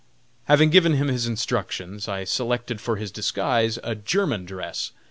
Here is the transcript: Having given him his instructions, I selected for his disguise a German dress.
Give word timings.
Having 0.45 0.71
given 0.71 0.93
him 0.95 1.09
his 1.09 1.27
instructions, 1.27 2.07
I 2.07 2.23
selected 2.23 2.81
for 2.81 2.95
his 2.95 3.11
disguise 3.11 3.77
a 3.83 3.93
German 3.93 4.45
dress. 4.45 4.93